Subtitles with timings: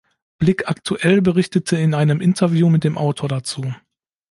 [0.39, 3.71] Blick aktuell berichtete in einem Interview mit dem Autor dazu.